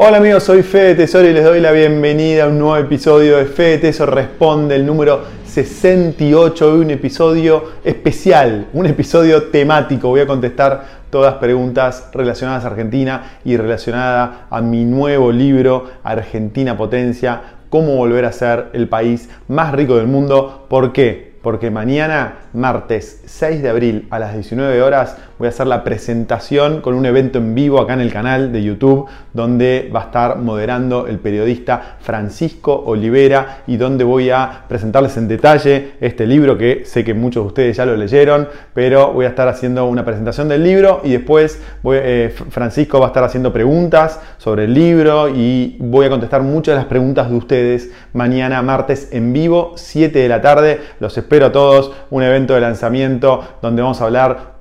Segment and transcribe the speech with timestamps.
[0.00, 3.46] Hola amigos, soy Fede Tesoro y les doy la bienvenida a un nuevo episodio de
[3.46, 10.08] Fede Tesoro Responde, el número 68, un episodio especial, un episodio temático.
[10.08, 16.76] Voy a contestar todas preguntas relacionadas a Argentina y relacionadas a mi nuevo libro, Argentina
[16.76, 20.66] Potencia, cómo volver a ser el país más rico del mundo.
[20.70, 21.27] ¿Por qué?
[21.48, 26.82] Porque mañana, martes 6 de abril a las 19 horas, voy a hacer la presentación
[26.82, 30.36] con un evento en vivo acá en el canal de YouTube donde va a estar
[30.38, 36.82] moderando el periodista Francisco Olivera y donde voy a presentarles en detalle este libro que
[36.84, 40.48] sé que muchos de ustedes ya lo leyeron, pero voy a estar haciendo una presentación
[40.48, 45.76] del libro y después eh, Francisco va a estar haciendo preguntas sobre el libro y
[45.78, 50.28] voy a contestar muchas de las preguntas de ustedes mañana martes en vivo, 7 de
[50.28, 50.80] la tarde.
[50.98, 54.57] Los espero a todos, un evento de lanzamiento donde vamos a hablar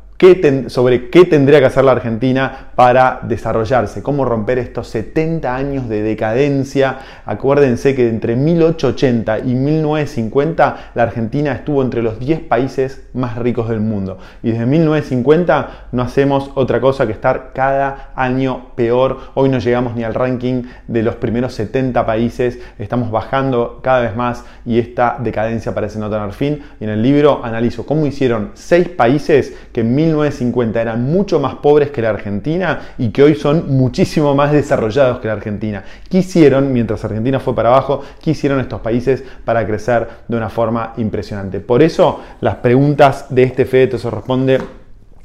[0.68, 6.02] sobre qué tendría que hacer la Argentina para desarrollarse, cómo romper estos 70 años de
[6.02, 6.98] decadencia.
[7.24, 13.70] Acuérdense que entre 1880 y 1950 la Argentina estuvo entre los 10 países más ricos
[13.70, 14.18] del mundo.
[14.42, 19.20] Y desde 1950 no hacemos otra cosa que estar cada año peor.
[19.36, 24.16] Hoy no llegamos ni al ranking de los primeros 70 países, estamos bajando cada vez
[24.16, 26.64] más y esta decadencia parece no tener fin.
[26.80, 31.56] Y en el libro analizo cómo hicieron 6 países que en 1950 eran mucho más
[31.56, 35.84] pobres que la Argentina y que hoy son muchísimo más desarrollados que la Argentina.
[36.10, 40.50] ¿Qué hicieron, mientras Argentina fue para abajo, qué hicieron estos países para crecer de una
[40.50, 41.60] forma impresionante?
[41.60, 44.60] Por eso las preguntas de este FEDETO se responde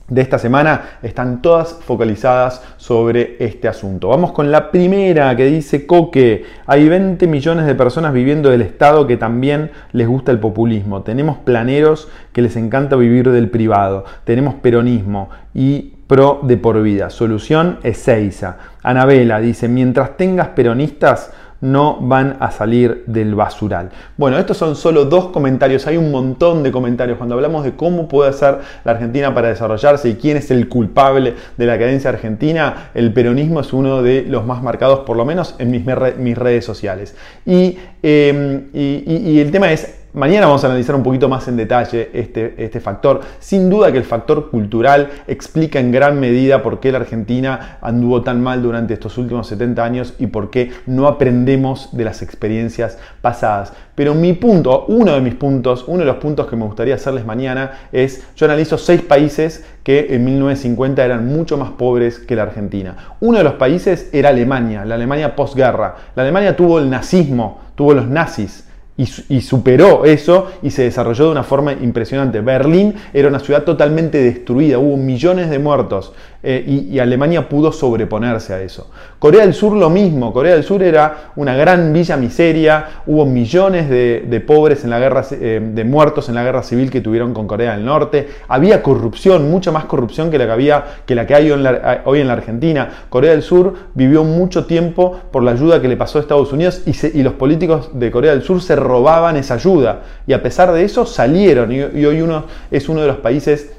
[0.08, 4.08] de esta semana están todas focalizadas sobre este asunto.
[4.08, 6.44] Vamos con la primera que dice Coque.
[6.66, 11.02] Hay 20 millones de personas viviendo del Estado que también les gusta el populismo.
[11.02, 14.04] Tenemos planeros que les encanta vivir del privado.
[14.24, 17.08] Tenemos peronismo y pro de por vida.
[17.08, 18.58] Solución Ezeiza.
[18.82, 23.90] Anabela dice, mientras tengas peronistas, no van a salir del basural.
[24.18, 28.08] Bueno, estos son solo dos comentarios, hay un montón de comentarios cuando hablamos de cómo
[28.08, 32.90] puede hacer la Argentina para desarrollarse y quién es el culpable de la cadencia argentina,
[32.94, 37.14] el peronismo es uno de los más marcados, por lo menos en mis, redes sociales.
[37.46, 42.52] y em, el tema es, Mañana vamos a analizar un poquito más en detalle este,
[42.58, 43.22] este, factor.
[43.38, 48.20] Sin duda que el factor cultural explica en gran medida por qué la Argentina anduvo
[48.20, 52.98] tan mal durante estos últimos 70 años y por qué no aprendemos de las experiencias
[53.22, 53.72] pasadas.
[53.94, 57.24] Pero mi punto, uno de mis puntos, uno de los puntos que me gustaría hacerles
[57.24, 62.42] mañana es, yo analizo seis países que en 1950 eran mucho más pobres que la
[62.42, 63.14] Argentina.
[63.20, 65.96] Uno de los países era Alemania, la Alemania posguerra.
[66.14, 68.66] La Alemania tuvo el nazismo, tuvo los nazis
[68.96, 72.40] y, superó eso y se desarrolló de una forma impresionante.
[72.40, 76.12] Berlín era una ciudad totalmente destruida, hubo millones de muertos
[76.44, 78.90] eh, y, Alemania pudo sobreponerse a eso.
[79.20, 83.88] Corea del Sur lo mismo, Corea del Sur era una gran villa miseria, hubo millones
[83.88, 87.46] de, pobres en la guerra, eh, de muertos en la guerra civil que tuvieron con
[87.46, 91.34] Corea del Norte, había corrupción, mucha más corrupción que la que, había, que, la que
[91.36, 92.90] hay hoy en, la, Argentina.
[93.08, 96.82] Corea del Sur vivió mucho tiempo por la ayuda que le pasó a Estados Unidos
[96.86, 100.02] y, y los políticos de Corea del Sur se robaban esa ayuda.
[100.26, 101.70] Y a pesar de eso salieron.
[101.70, 103.70] Y, y hoy uno es uno de los países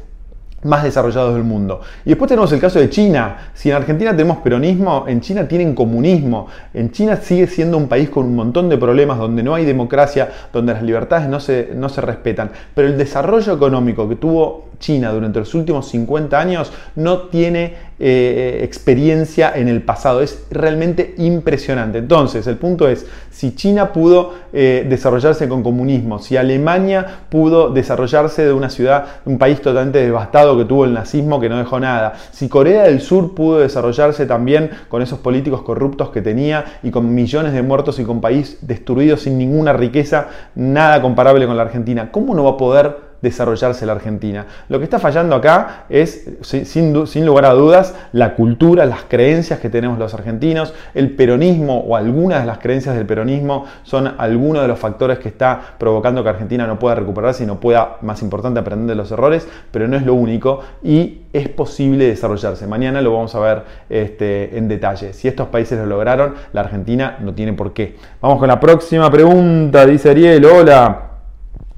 [0.63, 1.81] más desarrollados del mundo.
[2.05, 3.51] Y después tenemos el caso de China.
[3.53, 6.47] Si en Argentina tenemos peronismo, en China tienen comunismo.
[6.73, 10.29] En China sigue siendo un país con un montón de problemas, donde no hay democracia,
[10.51, 12.51] donde las libertades no se, no se respetan.
[12.73, 18.61] Pero el desarrollo económico que tuvo China durante los últimos 50 años no tiene eh,
[18.63, 20.21] experiencia en el pasado.
[20.21, 21.99] Es realmente impresionante.
[21.99, 28.45] Entonces, el punto es, si China pudo eh, desarrollarse con comunismo, si Alemania pudo desarrollarse
[28.45, 32.13] de una ciudad, un país totalmente devastado que tuvo el nazismo que no dejó nada,
[32.31, 37.13] si Corea del Sur pudo desarrollarse también con esos políticos corruptos que tenía y con
[37.13, 42.11] millones de muertos y con país destruido sin ninguna riqueza, nada comparable con la Argentina,
[42.11, 44.45] ¿cómo no va a poder desarrollarse la Argentina.
[44.67, 46.93] Lo que está fallando acá es, sin,
[47.25, 52.41] lugar a dudas, la cultura, las creencias que tenemos los argentinos, el peronismo o algunas
[52.41, 56.67] de las creencias del peronismo son algunos de los factores que está provocando que Argentina
[56.67, 60.05] no pueda recuperarse y no pueda, más importante, aprender de los errores, pero no es
[60.05, 62.67] lo único y es posible desarrollarse.
[62.67, 65.13] Mañana lo vamos a ver este, en detalle.
[65.13, 67.95] Si estos países lo lograron, la Argentina no tiene por qué.
[68.19, 71.12] Vamos con la próxima pregunta, dice Ariel, hola.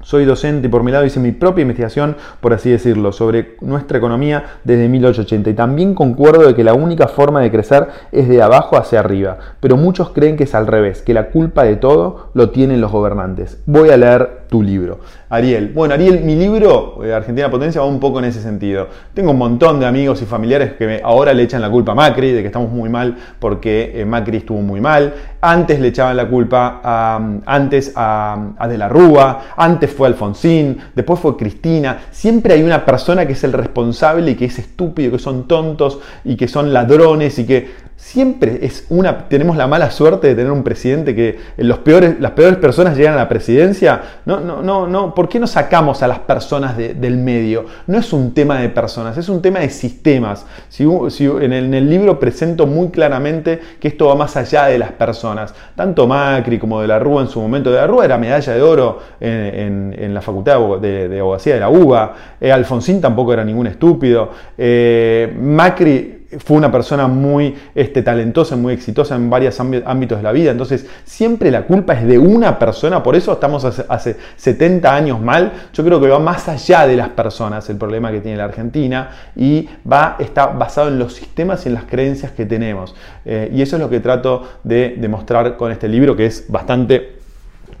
[0.06, 3.98] Soy docente y por mi lado hice mi propia investigación, por así decirlo, sobre nuestra
[3.98, 8.40] economía desde 1880 y también concuerdo de que la única forma de crecer es de
[8.40, 12.30] abajo hacia arriba, pero muchos creen que es al revés, que la culpa de todo
[12.34, 13.60] lo tienen los gobernantes.
[13.66, 15.00] Voy a leer tu libro.
[15.28, 18.88] Ariel, bueno, Ariel, mi libro, eh, Argentina Potencia, va un poco en ese sentido.
[19.12, 22.32] Tengo un montón de amigos y familiares que ahora le echan la culpa a Macri,
[22.32, 25.14] de que estamos muy mal porque eh, Macri estuvo muy mal.
[25.40, 30.78] Antes le echaban la culpa a, antes a, a De la Rúa, antes fue Alfonsín,
[30.94, 31.98] después fue Cristina.
[32.10, 35.98] Siempre hay una persona que es el responsable y que es estúpido, que son tontos
[36.24, 40.52] y que son ladrones y que siempre es una, tenemos la mala suerte de tener
[40.52, 44.00] un presidente que los peores, las peores personas llegan a la presidencia.
[44.26, 45.14] No, no, no, no.
[45.14, 47.64] ¿Por qué no sacamos a las personas del medio?
[47.86, 50.46] No es un tema de personas, es un tema de sistemas.
[50.68, 55.54] Si, en, el, libro presento muy claramente que esto va más allá de las personas.
[55.74, 57.70] Tanto Macri como de la Rúa en su momento.
[57.70, 62.14] De la Rúa era medalla de oro en, la facultad de, abogacía de la UBA.
[62.40, 64.30] Eh, Alfonsín tampoco era ningún estúpido.
[64.56, 70.32] Eh, Macri fue una persona muy este, talentosa, muy exitosa en varios ámbitos de la
[70.32, 70.50] vida.
[70.50, 75.52] Entonces, siempre la culpa es de una persona, por eso estamos hace, 70 años mal.
[75.72, 79.10] Yo creo que va más allá de las personas el problema que tiene la Argentina
[79.36, 82.94] y va, está basado en los sistemas y en las creencias que tenemos.
[83.24, 87.15] Eh, y eso es lo que trato de demostrar con este libro, que es bastante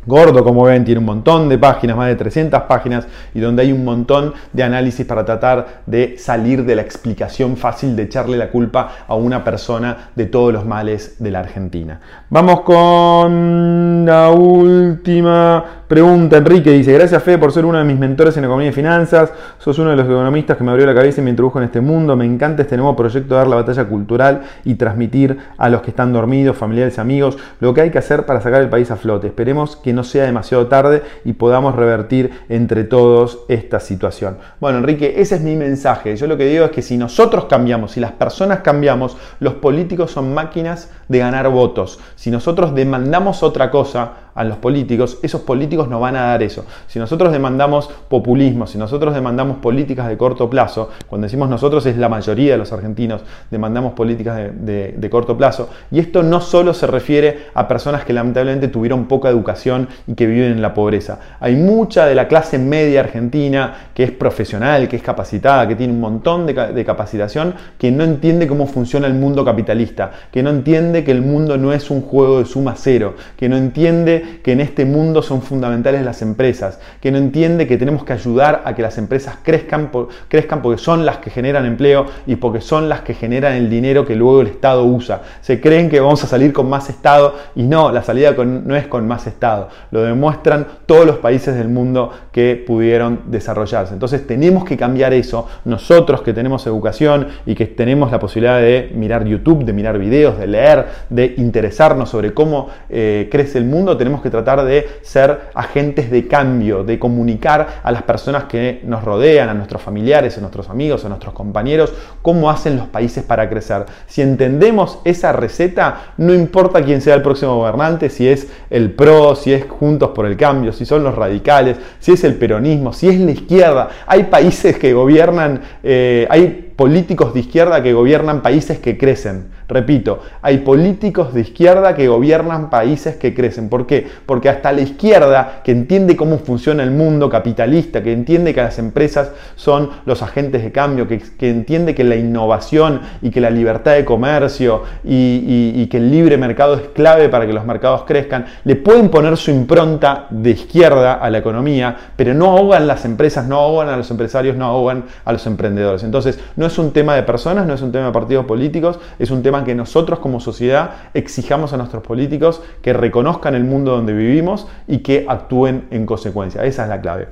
[0.06, 3.72] gordo, como ven, tiene un montón de páginas, más de 300 páginas, y donde hay
[3.72, 8.50] un montón de análisis para tratar de salir de la explicación fácil de echarle la
[8.50, 12.00] culpa a una persona de todos los males de la Argentina.
[12.30, 16.36] Vamos con la última pregunta.
[16.36, 19.78] Enrique dice, gracias Fe por ser uno de mis mentores en economía y finanzas, sos
[19.78, 22.16] uno de los economistas que me abrió la cabeza y me introdujo en este mundo,
[22.16, 25.90] me encanta este nuevo proyecto de dar la batalla cultural y transmitir a los que
[25.90, 29.28] están dormidos, familiares, amigos, lo que hay que hacer para sacar el país a flote.
[29.28, 34.38] Esperemos que no sea demasiado tarde y podamos revertir entre todos esta situación.
[34.60, 36.16] Bueno, Enrique, ese es mi mensaje.
[36.16, 40.10] Yo lo que digo es que si nosotros cambiamos, si las personas cambiamos, los políticos
[40.10, 42.00] son máquinas de ganar votos.
[42.16, 46.64] Si nosotros demandamos otra cosa, a los políticos, esos políticos no van a dar eso.
[46.86, 51.96] Si nosotros demandamos populismo, si nosotros demandamos políticas de corto plazo, cuando decimos nosotros es
[51.96, 56.86] la mayoría de los argentinos, demandamos políticas de, corto plazo, y esto no solo se
[56.86, 61.18] refiere a personas que lamentablemente tuvieron poca educación y que viven en la pobreza.
[61.40, 65.94] Hay mucha de la clase media argentina que es profesional, que es capacitada, que tiene
[65.94, 70.50] un montón de, de capacitación, que no entiende cómo funciona el mundo capitalista, que no
[70.50, 74.52] entiende que el mundo no es un juego de suma cero, que no entiende que
[74.52, 78.74] en este mundo son fundamentales las empresas, que no entiende que tenemos que ayudar a
[78.74, 79.90] que las empresas crezcan,
[80.28, 84.06] crezcan porque son las que generan empleo y porque son las que generan el dinero
[84.06, 85.22] que luego el Estado usa.
[85.40, 88.86] Se creen que vamos a salir con más Estado y no, la salida no es
[88.86, 89.68] con más Estado.
[89.90, 93.94] Lo demuestran todos los países del mundo que pudieron desarrollarse.
[93.94, 95.46] Entonces tenemos que cambiar eso.
[95.64, 100.38] Nosotros que tenemos educación y que tenemos la posibilidad de mirar YouTube, de mirar videos,
[100.38, 105.50] de leer, de interesarnos sobre cómo eh, crece el mundo, tenemos que tratar de ser
[105.54, 110.40] agentes de cambio, de comunicar a las personas que nos rodean, a nuestros familiares, a
[110.40, 111.92] nuestros amigos, a nuestros compañeros,
[112.22, 113.86] cómo hacen los países para crecer.
[114.06, 119.34] Si entendemos esa receta, no importa quién sea el próximo gobernante, si es el PRO,
[119.34, 123.08] si es Juntos por el Cambio, si son los radicales, si es el peronismo, si
[123.08, 123.88] es la izquierda.
[124.06, 129.55] Hay países que gobiernan, eh, hay políticos de izquierda que gobiernan países que crecen.
[129.68, 133.68] Repito, hay políticos de izquierda que gobiernan países que crecen.
[133.68, 134.06] ¿Por qué?
[134.24, 138.78] Porque hasta la izquierda, que entiende cómo funciona el mundo capitalista, que entiende que las
[138.78, 143.94] empresas son los agentes de cambio, que, entiende que la innovación y que la libertad
[143.94, 148.76] de comercio y, que el libre mercado es clave para que los mercados crezcan, le
[148.76, 153.58] pueden poner su impronta de izquierda a la economía, pero no ahogan las empresas, no
[153.58, 156.02] ahogan a los empresarios, no ahogan a los emprendedores.
[156.04, 159.30] Entonces, no es un tema de personas, no es un tema de partidos políticos, es
[159.30, 164.12] un tema que nosotros como sociedad exijamos a nuestros políticos que reconozcan el mundo donde
[164.12, 166.64] vivimos y que actúen en consecuencia.
[166.64, 167.28] Esa es la clave.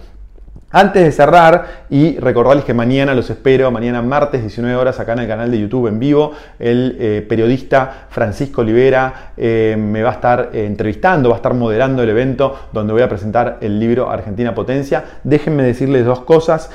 [0.76, 5.20] Antes de cerrar y recordarles que mañana los espero, mañana martes 19 horas acá en
[5.20, 10.14] el canal de YouTube en vivo, el eh, periodista Francisco Olivera eh, me va a
[10.14, 14.10] estar eh, entrevistando, va a estar moderando el evento donde voy a presentar el libro
[14.10, 15.04] Argentina Potencia.
[15.22, 16.68] Déjenme decirles dos cosas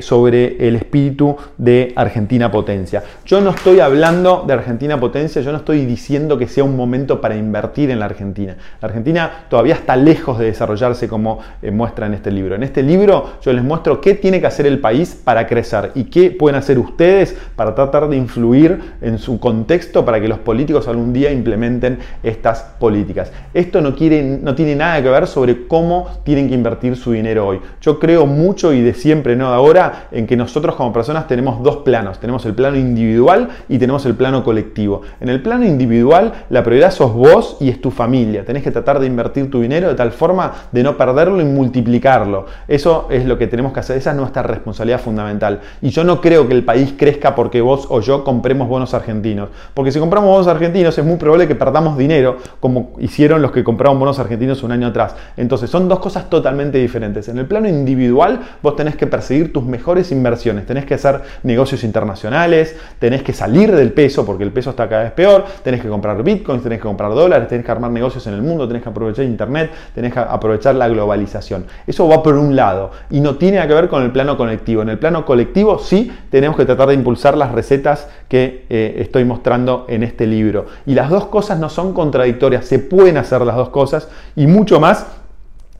[0.00, 3.02] sobre el espíritu de Argentina Potencia.
[3.24, 7.20] Yo no estoy hablando de Argentina Potencia, yo no estoy diciendo que sea un momento
[7.20, 8.56] para invertir en la Argentina.
[8.80, 11.40] La Argentina todavía está lejos de desarrollarse como
[11.72, 12.54] muestra en este libro.
[12.54, 16.04] En este libro yo les muestro qué tiene que hacer el país para crecer y
[16.04, 20.88] qué pueden hacer ustedes para tratar de influir en su contexto para que los políticos
[20.88, 23.32] algún día implementen estas políticas.
[23.54, 27.46] Esto no, quiere, no tiene nada que ver sobre cómo tienen que invertir su dinero
[27.46, 27.60] hoy.
[27.80, 31.62] Yo creo mucho y de siempre, no de ahora, en que nosotros como personas tenemos
[31.62, 32.18] dos planos.
[32.18, 35.02] Tenemos el plano individual y tenemos el plano colectivo.
[35.20, 38.44] En el plano individual, la prioridad sos vos y es tu familia.
[38.44, 42.46] Tenés que tratar de invertir tu dinero de tal forma de no perderlo y multiplicarlo.
[42.68, 43.96] Eso es lo que tenemos que hacer.
[43.96, 45.60] Esa es nuestra responsabilidad fundamental.
[45.80, 49.48] Y yo no creo que el país crezca porque vos o yo compremos bonos argentinos.
[49.72, 53.64] Porque si compramos bonos argentinos es muy probable que perdamos dinero, como hicieron los que
[53.64, 55.14] compraron bonos argentinos un año atrás.
[55.36, 57.28] Entonces son dos cosas totalmente diferentes.
[57.28, 60.66] En el plano individual, vos tenés que perseguir tus mejores inversiones.
[60.66, 65.04] Tenés que hacer negocios internacionales, tenés que salir del peso porque el peso está cada
[65.04, 68.34] vez peor, tenés que comprar bitcoins, tenés que comprar dólares, tenés que armar negocios en
[68.34, 71.66] el mundo, tenés que aprovechar internet, tenés que aprovechar la globalización.
[71.86, 74.82] Eso va por un lado no tiene que ver con el plano colectivo.
[74.82, 79.24] En el plano colectivo sí tenemos que tratar de impulsar las recetas que eh, estoy
[79.24, 80.66] mostrando en este libro.
[80.86, 84.80] Y las dos cosas no son contradictorias, se pueden hacer las dos cosas y mucho
[84.80, 85.06] más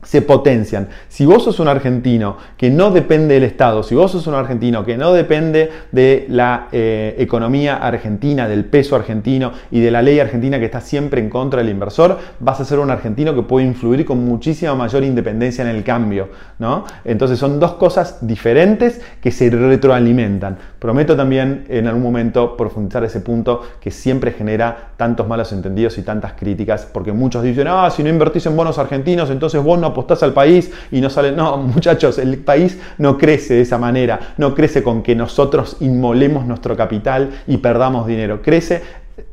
[0.03, 0.87] se potencian.
[1.07, 4.83] Si vos sos un argentino que no depende del Estado, si vos sos un argentino
[4.83, 10.19] que no depende de la eh, economía argentina, del peso argentino y de la ley
[10.19, 13.65] argentina que está siempre en contra del inversor, vas a ser un argentino que puede
[13.65, 16.29] influir con muchísima mayor independencia en el cambio.
[16.59, 16.85] ¿no?
[17.05, 20.57] Entonces son dos cosas diferentes que se retroalimentan.
[20.81, 26.01] Prometo también en algún momento profundizar ese punto que siempre genera tantos malos entendidos y
[26.01, 29.85] tantas críticas, porque muchos dicen, ah, si no invertís en bonos argentinos, entonces vos no
[29.85, 31.33] apostás al país y no sale.
[31.33, 34.33] No, muchachos, el país no crece de esa manera.
[34.37, 38.41] No crece con que nosotros inmolemos nuestro capital y perdamos dinero.
[38.41, 38.81] Crece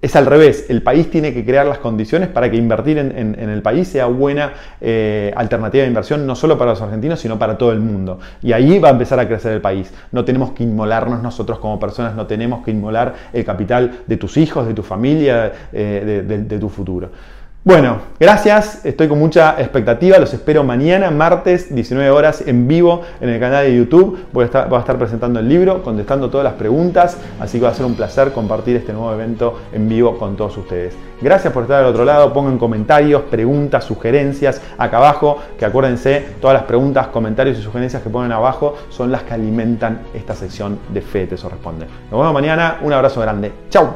[0.01, 3.63] es al revés, el país tiene que crear las condiciones para que invertir en, el
[3.63, 7.73] país sea buena eh, alternativa de inversión, no solo para los argentinos, sino para todo
[7.73, 8.21] el mundo.
[8.43, 9.93] Y ahí va a empezar a crecer el país.
[10.13, 14.37] No tenemos que inmolarnos nosotros como personas, no tenemos que inmolar el capital de tus
[14.37, 17.11] hijos, de tu familia, eh, de tu futuro.
[17.65, 23.29] Bueno, gracias, estoy con mucha expectativa, los espero mañana, martes, 19 horas, en vivo en
[23.29, 24.27] el canal de YouTube.
[24.33, 27.85] Voy a, estar, presentando el libro, contestando todas las preguntas, así que va a ser
[27.85, 30.97] un placer compartir este nuevo evento en vivo con todos ustedes.
[31.21, 36.55] Gracias por estar al otro lado, pongan comentarios, preguntas, sugerencias acá abajo, que acuérdense, todas
[36.55, 41.03] las preguntas, comentarios y sugerencias que ponen abajo son las que alimentan esta sección de
[41.03, 41.87] Fe Te Responde.
[42.11, 43.93] Nos vemos mañana, un abrazo grande, chao.